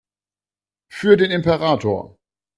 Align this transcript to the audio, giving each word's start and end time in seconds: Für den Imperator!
Für 0.91 1.15
den 1.15 1.29
Imperator! 1.29 2.15